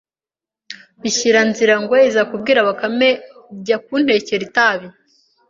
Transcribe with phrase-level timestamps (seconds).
[1.01, 3.09] bishyira nziraIngwe iza kubwira Bakame
[3.65, 4.87] jya kuntekerera itabi